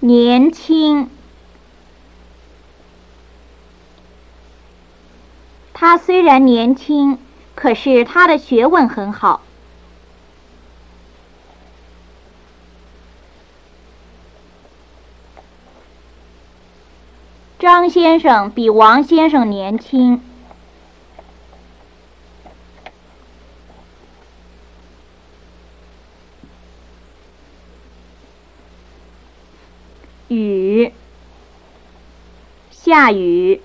[0.00, 1.08] 年轻，
[5.72, 7.16] 他虽然年轻，
[7.54, 9.40] 可是他的学问很好。
[17.58, 20.22] 张先生比王先生年轻。
[30.28, 30.92] 雨，
[32.70, 33.60] 下雨。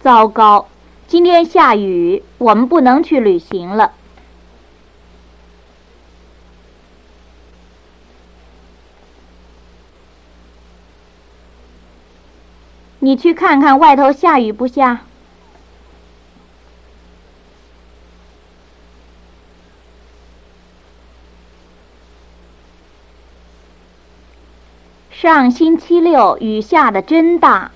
[0.00, 0.66] 糟糕，
[1.06, 3.92] 今天下雨，我们不能去旅行了。
[13.02, 15.00] 你去看看外头下雨不下？
[25.10, 27.72] 上星期六雨下的真大。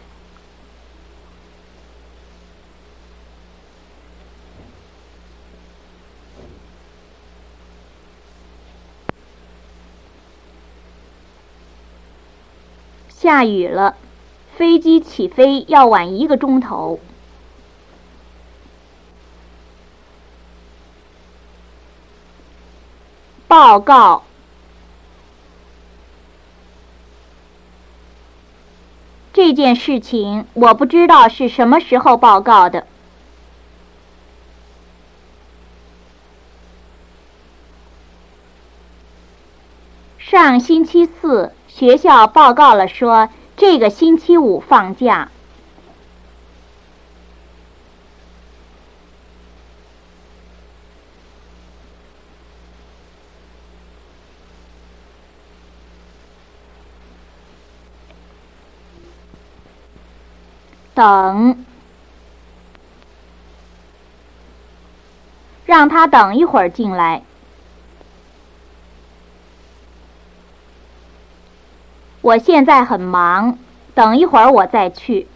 [13.08, 13.96] 下雨了，
[14.56, 17.00] 飞机起飞要晚一个钟头。
[23.48, 24.22] 报告。
[29.32, 32.86] 这件事情我不知道是什么时候报告的。
[40.18, 41.52] 上星期四。
[41.66, 43.28] 学校报告了，说
[43.66, 45.30] 这个星期五放假。
[60.92, 61.64] 等，
[65.64, 67.22] 让他等一会儿进来。
[72.24, 73.58] 我现在很忙，
[73.94, 75.26] 等一会儿我再去。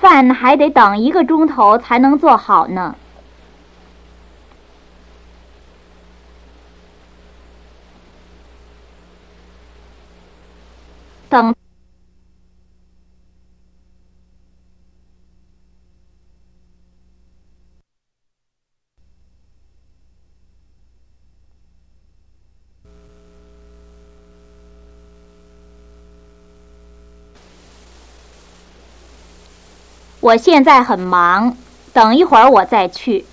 [0.00, 2.96] 饭还得等一个钟头才能做好呢。
[11.28, 11.54] 等。
[30.20, 31.56] 我现在很忙，
[31.92, 33.24] 等一会儿我再去。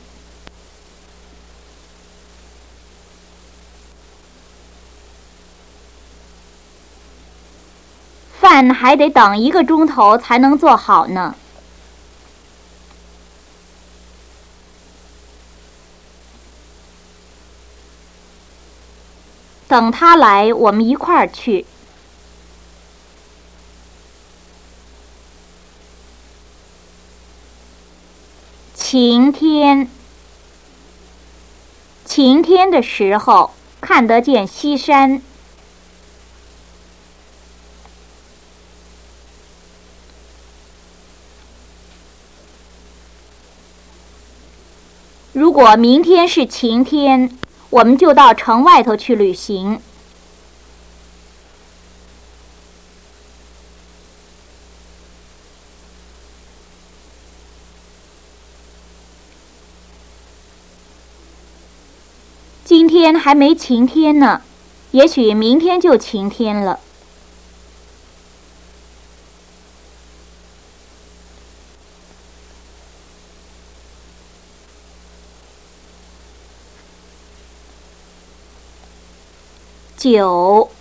[8.40, 11.36] 饭还得等一个钟头才能做好呢。
[19.68, 21.66] 等他来，我们一块儿去。
[28.98, 29.90] 晴天，
[32.06, 35.22] 晴天的时候看得见西山。
[45.34, 47.38] 如果明天是晴天，
[47.72, 49.82] 我们就到城外头去旅行。
[62.68, 64.42] 今天还没晴天呢，
[64.90, 66.80] 也许明天就晴天了。
[79.96, 80.72] 酒，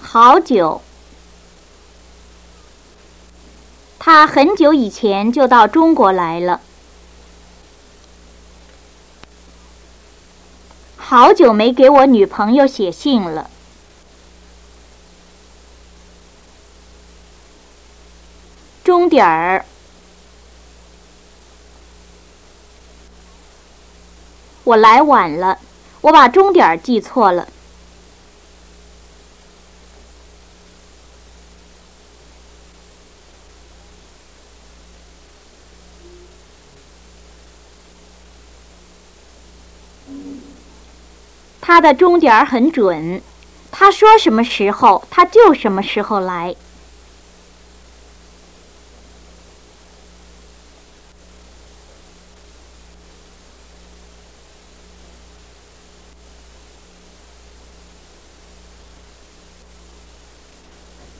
[0.00, 0.80] 好久。
[3.98, 6.60] 他很久以前就到中国来了。
[11.08, 13.48] 好久没给我女朋友写信了。
[18.82, 19.64] 终点儿，
[24.64, 25.60] 我来晚了，
[26.00, 27.46] 我把终点记错了。
[41.66, 43.20] 他的钟点儿很准，
[43.72, 46.54] 他说什么时候，他就什么时候来。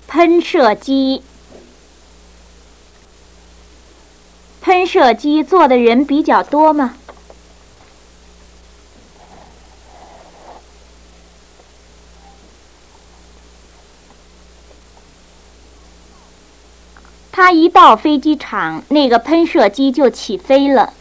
[0.07, 1.25] 喷射机，
[4.61, 6.95] 喷射机坐的人比较多吗？
[17.57, 20.93] 一到飞机场，那个喷射机就起飞了。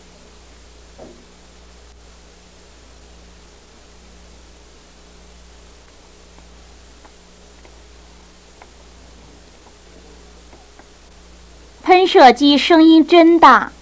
[11.83, 13.73] 喷射机声音真大。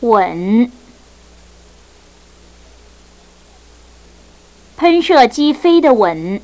[0.00, 0.70] 稳。
[4.76, 6.40] 喷射机飞得稳。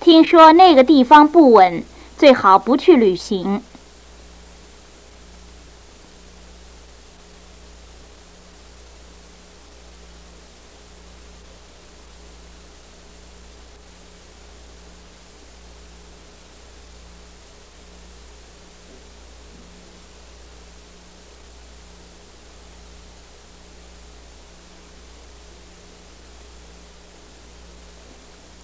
[0.00, 1.84] 听说那个地方不稳，
[2.16, 3.62] 最好不去旅行。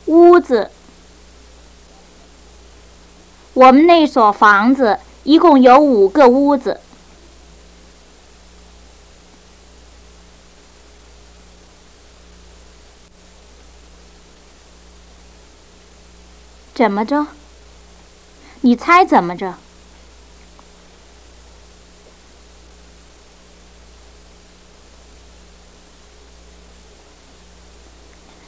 [0.06, 0.70] 屋子，
[3.58, 6.80] 我们那所房子一共有五个屋子。
[16.72, 17.26] 怎么着？
[18.60, 19.54] 你猜怎么着？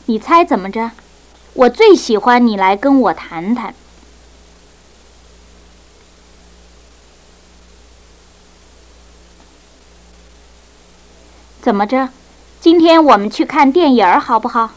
[0.06, 0.92] 你猜怎么着？
[1.54, 3.74] 我最喜欢你来跟我谈谈。
[11.62, 12.08] 怎么着？
[12.58, 14.70] 今天我们去看电影儿好不好？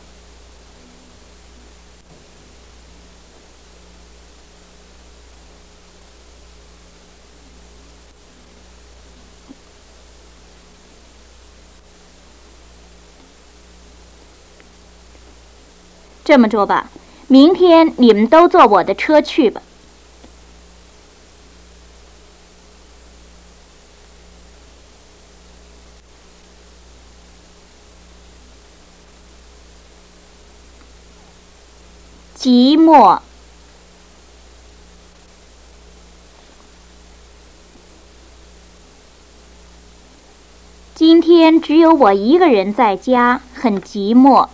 [16.26, 16.90] 这么着吧，
[17.28, 19.62] 明天你们都坐我的车去吧。
[32.84, 33.22] 寂寞，
[40.94, 44.50] 今天只有我一个人在家，很寂寞。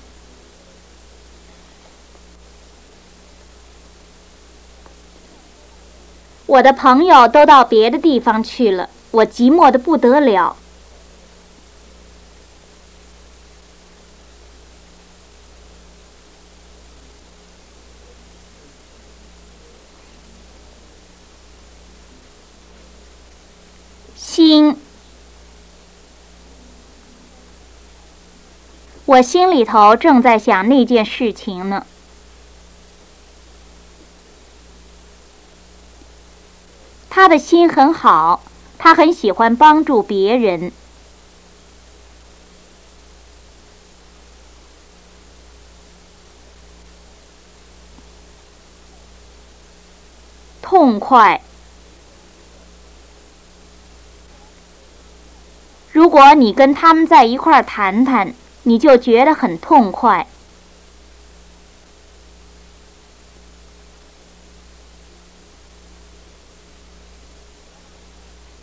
[6.45, 10.55] 我的朋友都到别的地方去了，我寂寞的不得了。
[24.15, 24.77] 心，
[29.09, 31.83] 我心里头正在想那件事情呢。
[37.09, 38.43] 他的心很好，
[38.77, 40.71] 他很喜欢帮助别人。
[50.61, 51.41] 痛快。
[55.91, 58.35] 如果你跟他们在一块儿谈谈，
[58.69, 60.27] 你就觉得很痛快。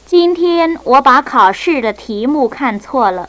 [0.06, 3.28] 今天我把考试的题目看错了，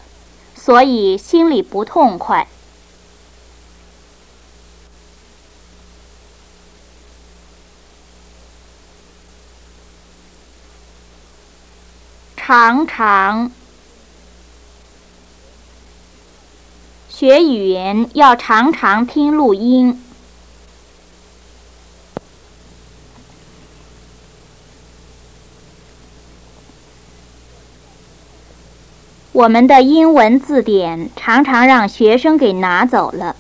[0.56, 2.48] 所以心里不痛快。
[12.36, 13.52] 常常
[17.20, 20.00] 学语言要常常听录音。
[29.32, 33.36] 我们的英文字典常常让学生给拿走了。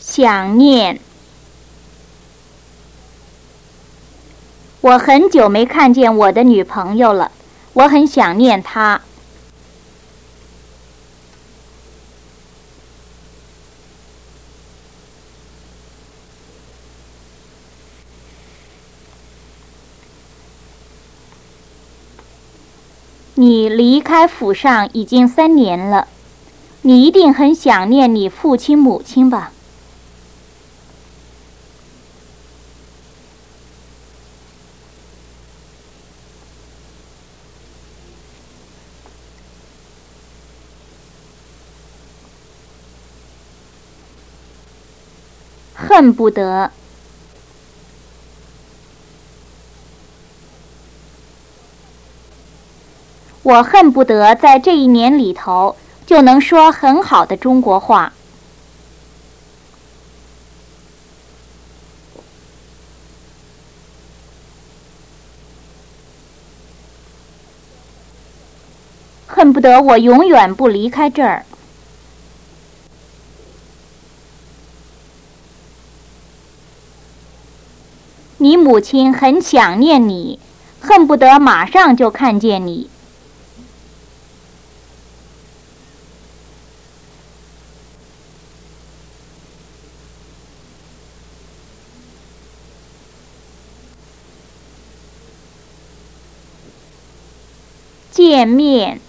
[0.00, 0.98] 想念，
[4.82, 7.30] 我很久没看见我的女朋友了，
[7.74, 9.02] 我很想念她。
[23.34, 26.08] 你离开府上已经三年了，
[26.82, 29.52] 你一定很想念你父亲母亲吧？
[45.90, 46.70] 恨不得。
[53.42, 55.74] 我恨不得在这一年里头
[56.06, 58.12] 就能说很好的中国话。
[69.26, 71.44] 恨不得我永远不离开这儿。
[78.42, 80.38] 你母亲很想念你，
[80.80, 82.88] 恨不得马上就看见你。
[98.10, 99.02] 见面。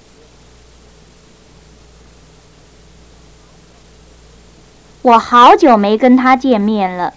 [5.03, 7.13] 我好久没跟他见面了。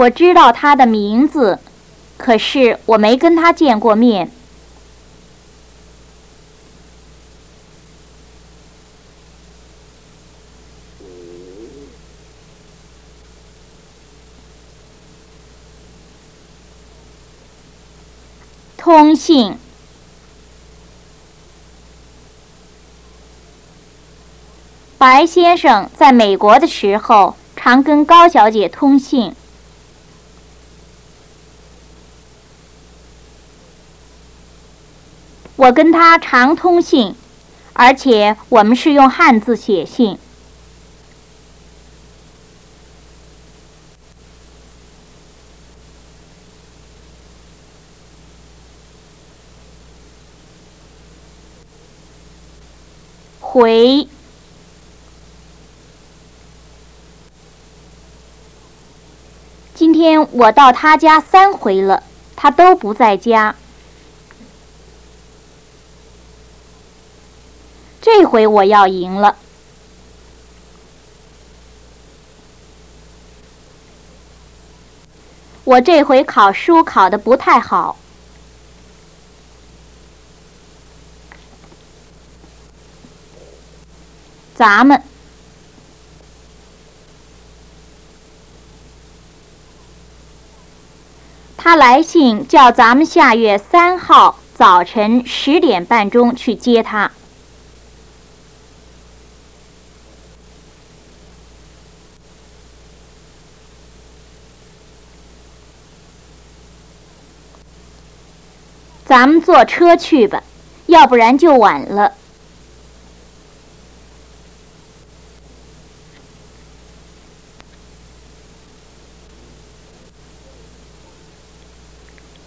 [0.00, 1.58] 我知道他的名字，
[2.16, 4.30] 可是我没跟他见过面。
[18.78, 19.58] 通信。
[24.96, 29.34] 白先生在美国的时候，常跟高小姐通信。
[35.60, 37.14] 我跟他常通信，
[37.74, 40.18] 而且我们是用汉字写信。
[53.38, 54.08] 回。
[59.74, 62.02] 今天我到他家三回了，
[62.34, 63.54] 他都不在家。
[68.12, 69.36] 这回我要赢了。
[75.62, 77.96] 我这回考书考的不太好。
[84.56, 85.00] 咱们。
[91.56, 97.12] 他来信叫咱们下月三号早晨十点半钟去接他。
[109.10, 110.40] 咱们坐车去吧，
[110.86, 112.12] 要不然就晚了。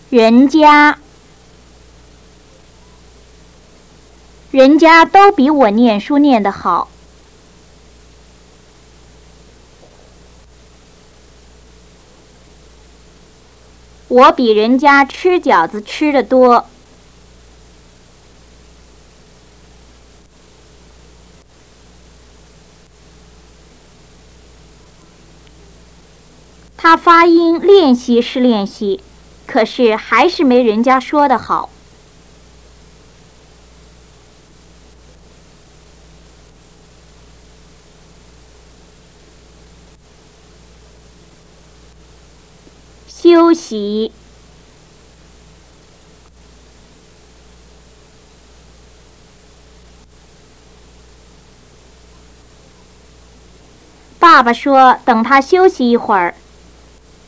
[0.10, 0.98] 人家，
[4.52, 6.88] 人家都比我念书念得好。
[14.14, 16.68] 我比人家吃饺子吃的多。
[26.78, 29.02] 他发音练习是练习。
[29.48, 31.73] 可是还是没人家说的好。
[43.64, 44.12] 起。
[54.20, 56.34] 爸爸说：“等他休息一会儿，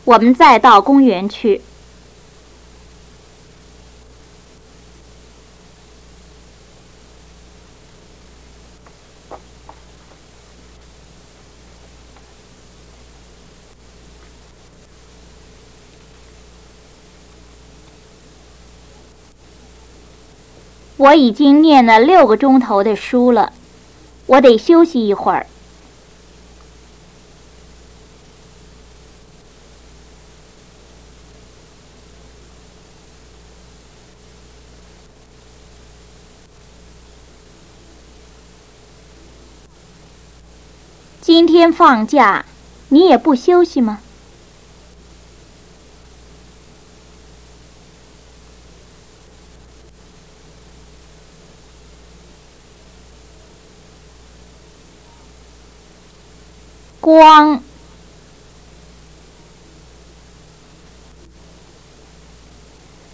[0.05, 1.61] 我们再到公园去。”
[21.05, 23.53] 我已经念了六个钟头的书了，
[24.25, 25.45] 我得休息一会儿。
[41.21, 42.45] 今天放假，
[42.89, 43.99] 你也不休息吗？
[57.15, 57.63] 光。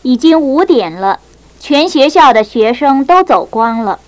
[0.02, 1.20] 已经五点了，
[1.60, 4.00] 全学校的学生都走光了。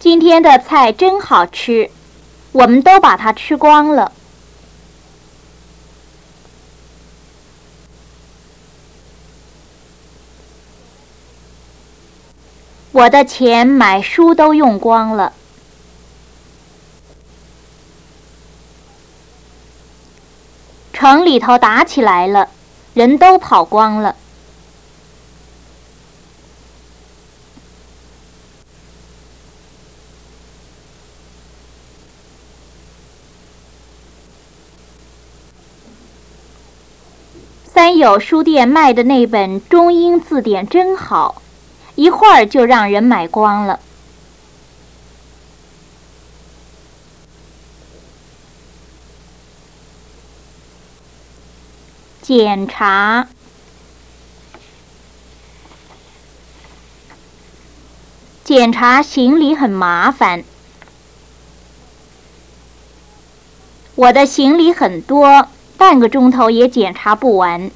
[0.00, 1.92] 今天的菜真好吃，
[2.50, 4.10] 我们都把它吃光了。
[12.98, 15.32] 我的钱买书都用光了。
[20.92, 22.48] 城里头打起来了，
[22.94, 24.16] 人都跑光了。
[37.64, 41.40] 三友书店卖的那本中英字典真好，
[41.98, 43.80] 一会儿就让人买光了。
[52.22, 53.26] 检查，
[58.44, 60.44] 检查行李很麻烦。
[63.96, 65.48] 我的行李很多。
[65.76, 67.70] 半个钟头也检查不完。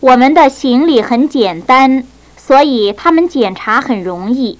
[0.00, 2.04] 我们的行李很简单，
[2.36, 4.58] 所以他们检查很容易。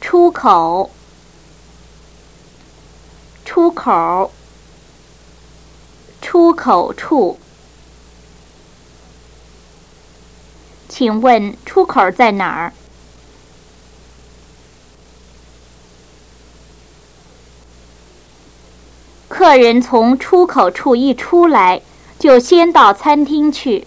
[0.00, 0.90] 出口，
[3.44, 4.30] 出口。
[6.20, 7.38] 出口处，
[10.88, 12.72] 请问出口在哪儿？
[19.32, 21.80] 客人从出口处一出来，
[22.18, 23.86] 就先到餐厅去。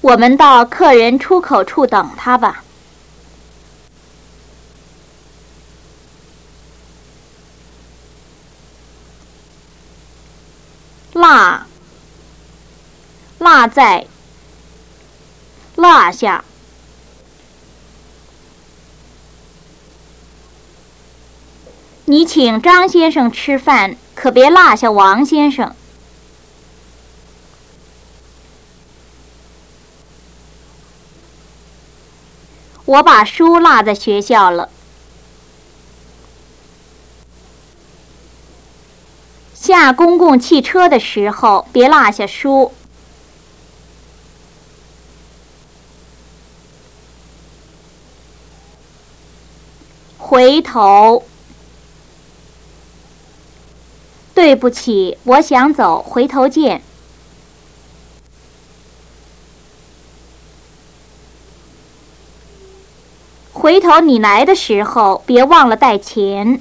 [0.00, 2.64] 我们到客人出口处等他吧。
[11.12, 11.66] 落，
[13.38, 14.06] 落在，
[15.76, 16.42] 落下。
[22.06, 25.74] 你请张先生吃饭，可别落下王先生。
[32.84, 34.68] 我把书落在学校了。
[39.54, 42.70] 下公共汽车的时候，别落下书。
[50.18, 51.24] 回头，
[54.34, 56.82] 对不起，我想走，回头见。
[63.52, 66.60] 回头你来的时候，别忘了带钱。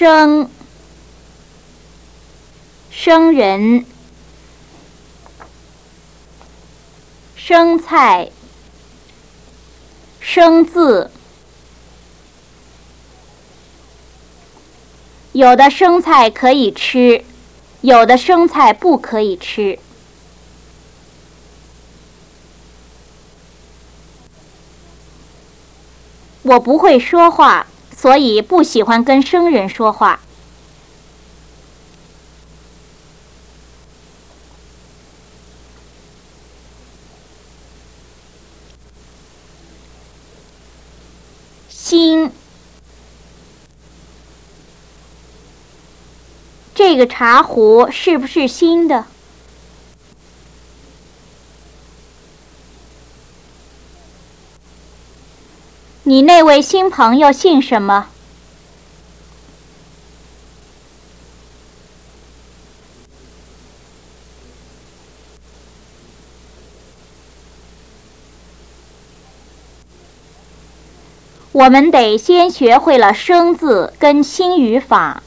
[0.00, 0.48] 生，
[2.90, 3.84] 生人，
[7.36, 8.30] 生菜，
[10.18, 11.10] 生字。
[15.32, 17.22] 有的生菜可以吃，
[17.82, 19.78] 有的生菜不可以吃。
[26.40, 27.66] 我不会说话。
[28.00, 30.20] 所以不喜欢跟生人说话。
[41.68, 42.32] 新，
[46.74, 49.04] 这个茶壶是不是新的？
[56.10, 58.08] 你那位新朋友姓什么？
[71.52, 75.22] 我们得先学会了生字跟新语法。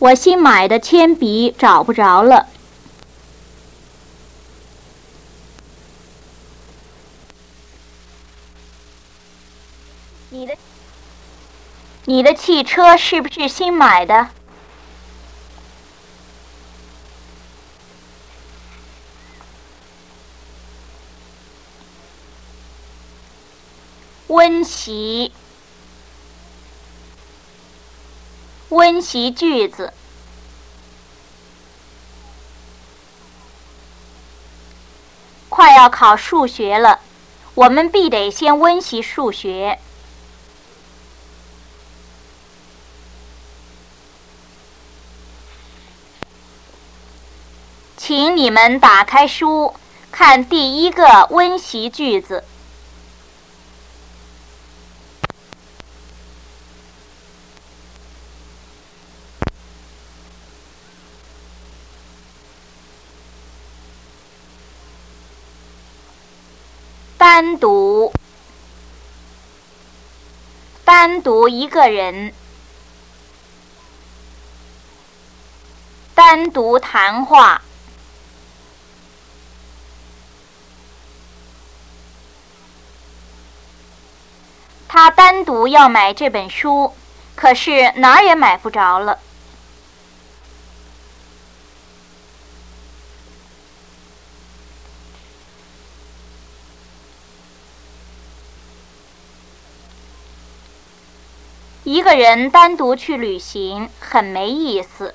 [0.00, 2.46] 我新买的铅笔找不着了。
[10.30, 10.56] 你的
[12.06, 14.30] 你的汽车是不是新买的？
[24.28, 25.30] 温习，
[28.80, 29.92] 温习句子。
[35.50, 36.98] 快要考数学了，
[37.52, 39.78] 我们必得先温习数学。
[47.98, 49.74] 请你们打开书，
[50.10, 52.42] 看第一个温习句子。
[67.40, 68.12] 单独，
[70.84, 72.34] 单独一个人，
[76.14, 77.62] 单独谈话。
[84.86, 86.92] 他单独要买这本书，
[87.34, 89.18] 可是哪儿也买不着了。
[101.92, 105.12] 一个人单独去旅行很没意思。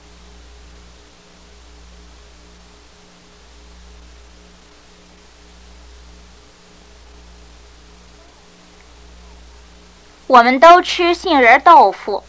[10.28, 12.26] 我们都吃杏仁豆腐，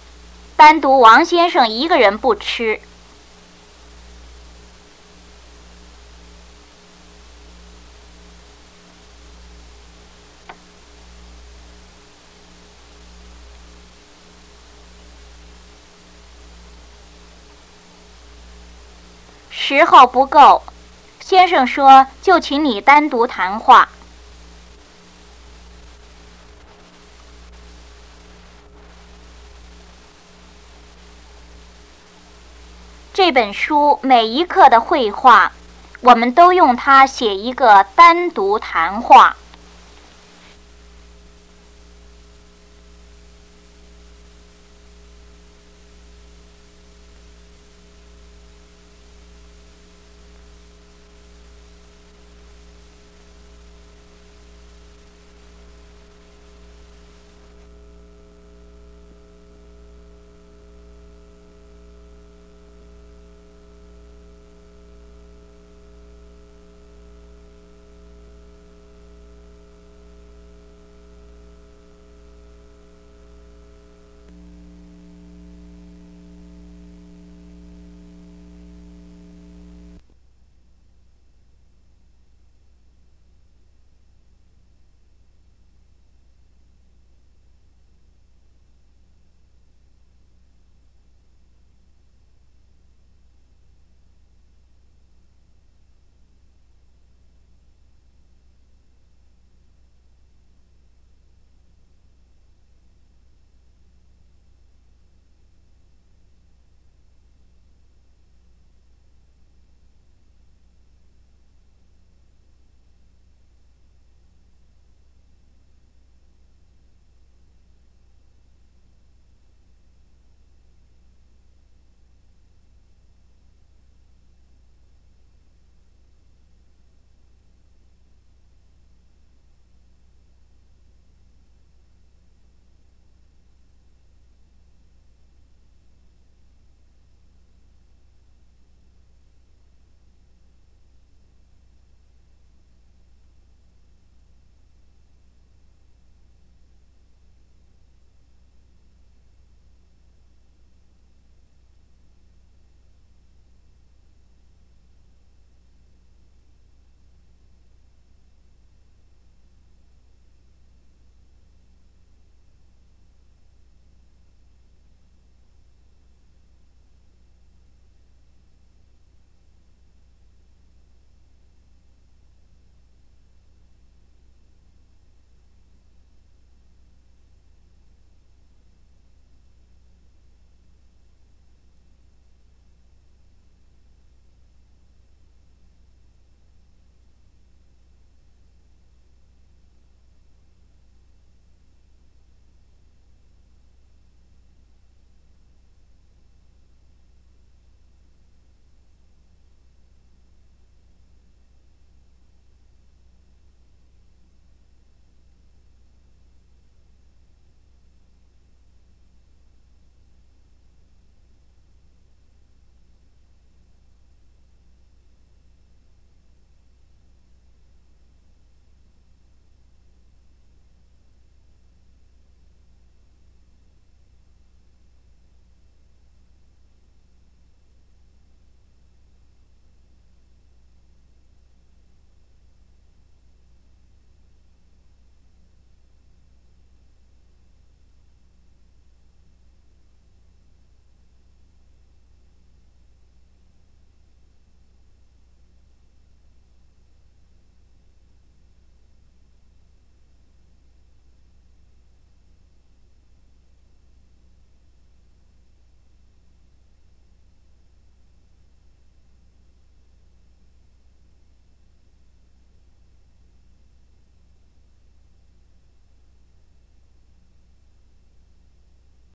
[0.54, 2.80] 单独王先生一个人不吃。
[19.76, 20.62] 时候不够，
[21.20, 23.86] 先生说就请你单独谈话。
[33.12, 35.52] 这本书每一课的绘画，
[36.00, 39.36] 我们都用它写一个单独谈话。